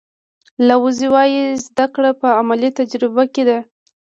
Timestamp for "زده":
1.65-1.85